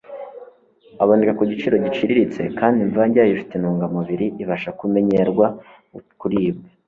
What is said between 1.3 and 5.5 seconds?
ku giciro giciriritse kandi imvange yayo ifite intungamubiri ibasha kumenyerwa